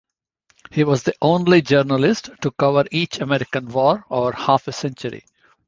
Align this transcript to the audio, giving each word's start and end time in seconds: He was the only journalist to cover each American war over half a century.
He 0.71 0.83
was 0.83 1.03
the 1.03 1.13
only 1.21 1.61
journalist 1.61 2.31
to 2.41 2.49
cover 2.49 2.85
each 2.91 3.19
American 3.19 3.67
war 3.67 4.03
over 4.09 4.31
half 4.31 4.67
a 4.67 4.71
century. 4.71 5.25